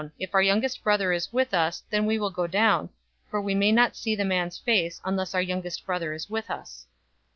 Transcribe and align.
If 0.17 0.33
our 0.33 0.41
youngest 0.41 0.83
brother 0.83 1.13
is 1.13 1.31
with 1.31 1.53
us, 1.53 1.83
then 1.91 2.07
we 2.07 2.17
will 2.17 2.31
go 2.31 2.47
down: 2.47 2.89
for 3.29 3.39
we 3.39 3.53
may 3.53 3.71
not 3.71 3.95
see 3.95 4.15
the 4.15 4.25
man's 4.25 4.57
face, 4.57 4.99
unless 5.05 5.35
our 5.35 5.43
youngest 5.43 5.85
brother 5.85 6.11
is 6.11 6.27
with 6.27 6.49
us.' 6.49 6.87